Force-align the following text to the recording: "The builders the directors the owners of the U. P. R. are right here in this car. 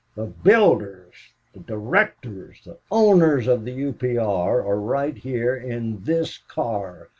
"The 0.15 0.25
builders 0.25 1.33
the 1.53 1.59
directors 1.59 2.61
the 2.65 2.79
owners 2.89 3.45
of 3.45 3.65
the 3.65 3.71
U. 3.73 3.93
P. 3.93 4.17
R. 4.17 4.59
are 4.65 4.79
right 4.81 5.15
here 5.15 5.55
in 5.55 6.01
this 6.05 6.39
car. 6.39 7.09